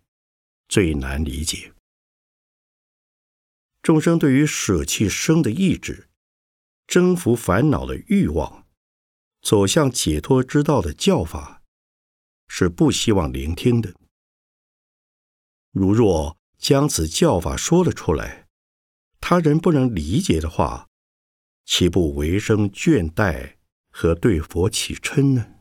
[0.70, 1.74] 最难理解。
[3.82, 6.08] 众生对于舍弃生的意志、
[6.88, 8.65] 征服烦恼的欲望、
[9.46, 11.62] 走向解脱之道的教法，
[12.48, 13.94] 是不希望聆听的。
[15.70, 18.48] 如若将此教法说了出来，
[19.22, 20.90] 他人不能理解的话，
[21.64, 23.58] 岂不为生倦怠
[23.92, 25.54] 和对佛起嗔呢？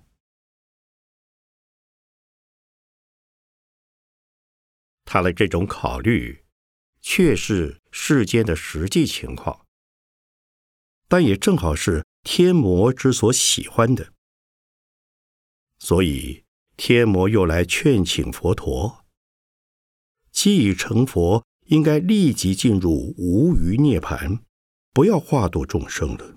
[5.04, 6.42] 他的这种考虑。
[7.06, 9.66] 却是世间的实际情况，
[11.06, 14.12] 但也正好是天魔之所喜欢的，
[15.78, 16.44] 所以
[16.76, 19.04] 天魔又来劝请佛陀：
[20.32, 24.42] 既已成佛，应该立即进入无余涅盘，
[24.92, 26.34] 不要化度众生了。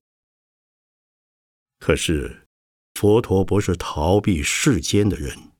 [1.79, 2.47] 可是
[2.93, 5.53] 佛陀不是逃避世间的人，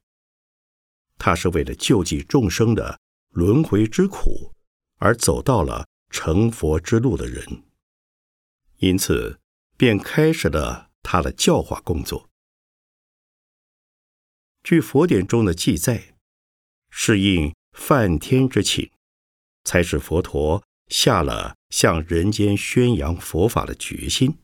[1.18, 3.00] 他是为了救济众生的
[3.30, 4.54] 轮回之苦。
[5.00, 7.64] 而走到了成佛之路的人，
[8.78, 9.40] 因此
[9.78, 12.28] 便开始了他的教化工作。
[14.64, 16.16] 据佛典中的记载，
[16.90, 18.92] 是应梵天之请，
[19.64, 24.40] 才使佛陀下了向人间宣扬佛法的决心。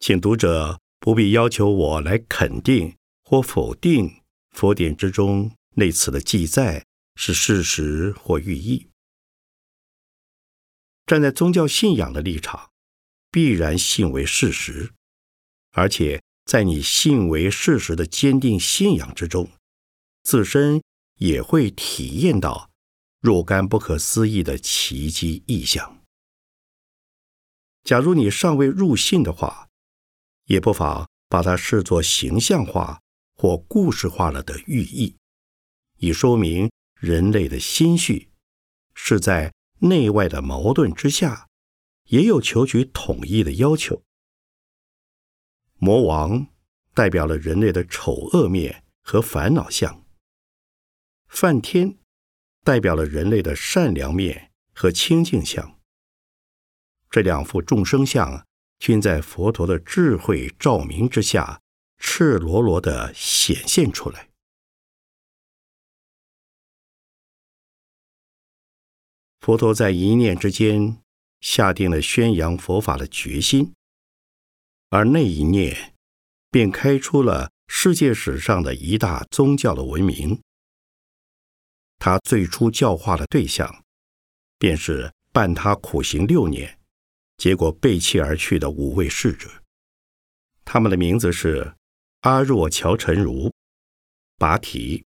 [0.00, 4.22] 请读者不必要求我来肯定或否定。
[4.50, 8.88] 佛典之中那次的记载是事实或寓意。
[11.06, 12.70] 站在宗教信仰的立场，
[13.30, 14.92] 必然信为事实，
[15.72, 19.50] 而且在你信为事实的坚定信仰之中，
[20.22, 20.82] 自身
[21.18, 22.70] 也会体验到
[23.20, 26.02] 若干不可思议的奇迹异象。
[27.82, 29.68] 假如你尚未入信的话，
[30.46, 33.00] 也不妨把它视作形象化。
[33.36, 35.16] 或故事化了的寓意，
[35.98, 38.30] 以说明人类的心绪
[38.94, 39.52] 是在
[39.88, 41.48] 内外的矛盾之下，
[42.08, 44.02] 也有求取统一的要求。
[45.76, 46.48] 魔王
[46.92, 50.04] 代表了人类的丑恶面和烦恼相，
[51.28, 51.98] 梵天
[52.62, 55.78] 代表了人类的善良面和清净相。
[57.10, 58.44] 这两副众生相
[58.78, 61.60] 均在佛陀的智慧照明之下。
[61.96, 64.28] 赤裸裸的显现出来。
[69.44, 70.96] 佛陀在一念之间
[71.42, 73.74] 下定了宣扬佛法的决心，
[74.88, 75.94] 而那一念
[76.50, 80.40] 便开出了世界史上的一大宗教的文明。
[81.98, 83.84] 他最初教化的对象，
[84.58, 86.78] 便是伴他苦行六年，
[87.36, 89.62] 结果背弃而去的五位侍者，
[90.64, 91.74] 他们的名字是。
[92.22, 93.52] 阿若乔陈如、
[94.38, 95.04] 拔提、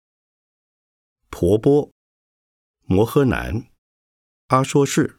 [1.29, 1.91] 婆波、
[2.85, 3.67] 摩诃南、
[4.49, 5.19] 阿说是。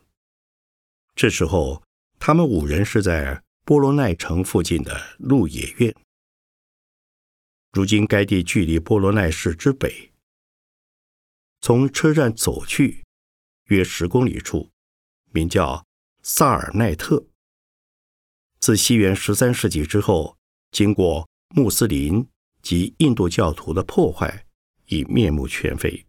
[1.16, 1.84] 这时候，
[2.18, 5.96] 他们五人是在波罗奈城附近的鹿野苑。
[7.72, 10.12] 如今，该地距离波罗奈市之北。
[11.62, 13.04] 从车站走去，
[13.66, 14.72] 约十公里处，
[15.32, 15.86] 名叫
[16.24, 17.28] 萨尔奈特。
[18.60, 20.36] 自西元十三世纪之后，
[20.72, 22.28] 经过穆斯林
[22.64, 24.48] 及印度教徒的破坏，
[24.88, 26.08] 已面目全非。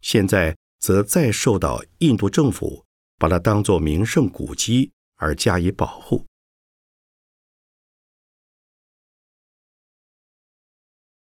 [0.00, 0.56] 现在
[0.86, 2.86] 则再受到印度政府
[3.18, 6.24] 把它当作名胜古迹而加以保护。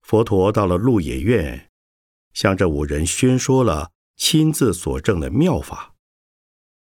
[0.02, 1.70] 佛陀到了鹿野苑，
[2.34, 5.94] 向这五人宣说了亲自所证的妙法。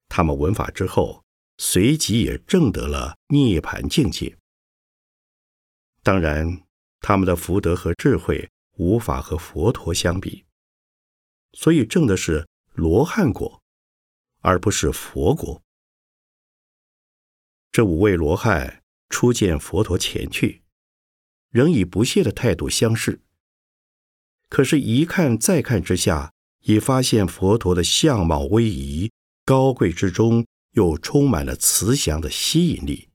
[0.09, 1.23] 他们闻法之后，
[1.59, 4.39] 随即也证得了涅盘境界。
[6.03, 6.63] 当然，
[7.01, 10.47] 他们的福德和智慧无法和佛陀相比，
[11.53, 12.49] 所以证的是
[12.81, 13.61] 罗汉果，
[14.41, 15.63] 而不是佛果。
[17.71, 20.63] 这五位罗汉初见佛陀前去。
[21.51, 23.21] 仍以不屑的态度相视。
[24.49, 29.11] 可是，一看再看之下，已发现佛陀的相貌威仪
[29.45, 33.11] 高贵之中，又充满了慈祥的吸引力，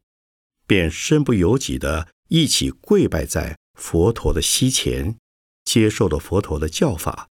[0.68, 5.18] 便身不由己的一起跪拜在佛陀的膝前，
[5.64, 7.30] 接受了佛陀的教法，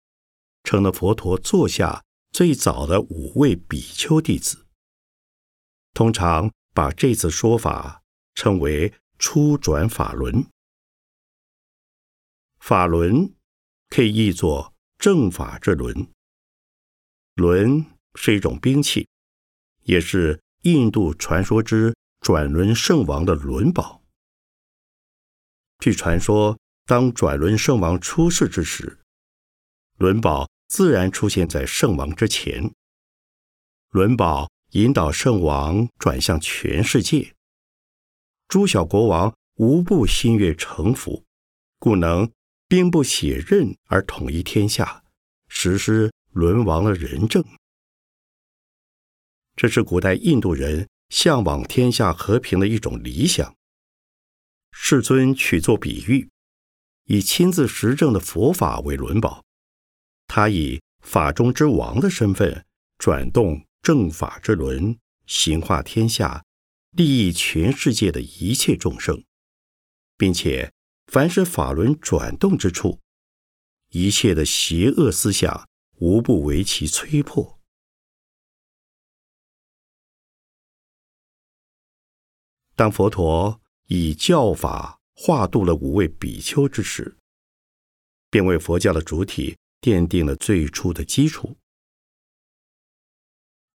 [0.64, 2.03] 成了佛陀座下
[2.35, 4.66] 最早的五位比丘弟子。
[5.93, 8.03] 通常把这次说法
[8.35, 10.45] 称为初转法轮。
[12.59, 13.32] 法轮
[13.89, 16.09] 可以译作正法之轮。
[17.37, 19.09] 轮是一种兵器，
[19.85, 24.03] 也是印度传说之转轮圣王的轮宝。
[25.78, 28.99] 据传说，当转轮圣王出世之时，
[29.99, 32.75] 轮宝自然出现在圣王之前。
[33.91, 37.33] 轮宝引导圣王转向全世界，
[38.49, 41.25] 诸小国王无不心悦诚服，
[41.79, 42.29] 故能。
[42.66, 45.05] 兵不血刃而统一天下，
[45.47, 47.45] 实施轮王的仁政。
[49.55, 53.55] 这是古代印度人向往天下和平的一种理想。
[54.72, 56.29] 世尊取作比喻，
[57.05, 59.43] 以亲自实证的佛法为轮宝，
[60.27, 62.64] 他以法中之王的身份
[62.99, 66.45] 转动正法之轮，行化天下，
[66.91, 69.25] 利益全世界的一切众生，
[70.16, 70.72] 并且。
[71.07, 72.99] 凡是法轮转动之处，
[73.91, 75.68] 一切的邪恶思想
[75.99, 77.61] 无不为其摧破。
[82.75, 87.18] 当佛陀以教法化度了五位比丘之时，
[88.31, 91.59] 便为佛教的主体奠定了最初的基础。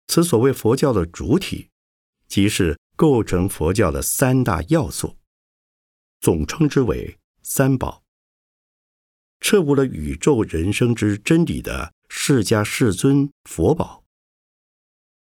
[0.06, 1.68] 此所谓佛教的主体，
[2.26, 5.18] 即是构成佛教的三大要素，
[6.18, 7.18] 总称之为。
[7.42, 8.02] 三宝，
[9.40, 14.04] 彻悟了宇宙人生之真理的释迦世尊佛宝，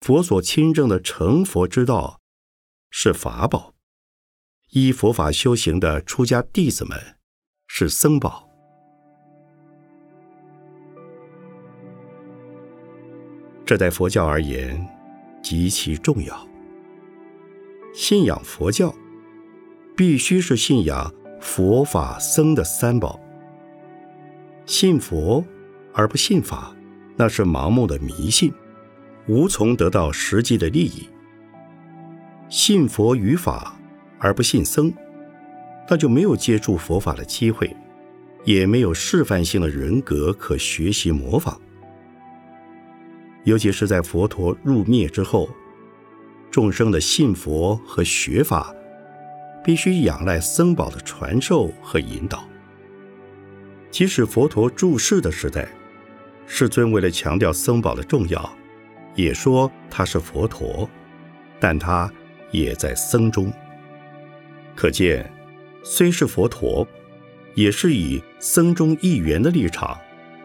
[0.01, 2.19] 佛所亲证的成佛之道
[2.89, 3.75] 是法宝，
[4.71, 7.17] 依佛法修行的出家弟子们
[7.67, 8.46] 是僧宝。
[13.67, 14.87] 这在佛教而言
[15.43, 16.47] 极其重要。
[17.93, 18.95] 信仰佛教，
[19.95, 21.13] 必须是信仰。
[21.39, 23.19] 佛法僧的三宝，
[24.65, 25.45] 信佛
[25.93, 26.75] 而不信法，
[27.15, 28.51] 那是盲目的迷信，
[29.27, 31.07] 无从得到实际的利益；
[32.49, 33.79] 信佛与法
[34.17, 34.91] 而不信僧，
[35.87, 37.73] 那就没有接触佛法的机会，
[38.43, 41.61] 也没有示范性的人格可学习模仿。
[43.47, 45.49] 尤其是在佛陀入灭之后，
[46.51, 48.73] 众生的信佛和学法。
[49.63, 52.47] 必须仰赖僧宝的传授和引导。
[53.91, 55.67] 即使佛陀住世的时代，
[56.45, 58.49] 世尊为了强调僧宝的重要，
[59.13, 60.89] 也说他是佛陀，
[61.59, 62.09] 但他
[62.51, 63.51] 也在僧中。
[64.73, 65.29] 可见，
[65.83, 66.87] 虽是佛陀，
[67.53, 69.97] 也是以僧中一员的立场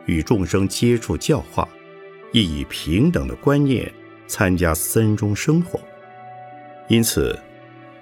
[0.06, 1.68] 与众生接触教化，
[2.32, 3.92] 亦以平等的观念
[4.26, 5.78] 参加僧中生活。
[6.88, 7.38] 因此，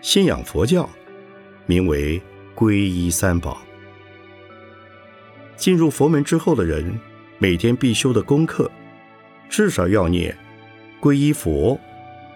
[0.01, 0.89] 信仰佛教。
[1.67, 2.21] 名为
[2.57, 3.63] 皈依三宝。
[5.57, 6.99] 进入佛门之后的人，
[7.39, 8.69] 每天必修的功课，
[9.49, 10.37] 至少要念
[11.01, 11.79] 皈依佛、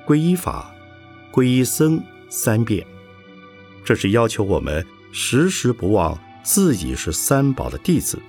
[0.06, 0.72] 皈依法、
[1.32, 2.86] 皈依僧三遍。
[3.84, 8.22] 这是要求我们时时不忘自己是三宝的弟子，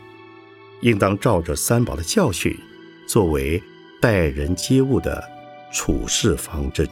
[0.81, 2.57] 应当照着三宝的教训，
[3.05, 3.61] 作为
[4.01, 5.23] 待人接物的
[5.71, 6.87] 处事方针。